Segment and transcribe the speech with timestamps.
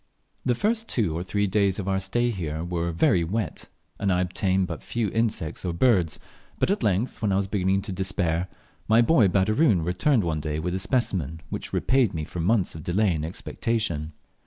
[0.43, 3.67] The first two or three days of our stay here were very wet,
[3.99, 6.17] and I obtained but few insects or birds,
[6.57, 8.47] but at length, when I was beginning to despair,
[8.87, 12.81] my boy Baderoon returned one day with a specimen which repaid me for months of
[12.81, 14.13] delay and expectation.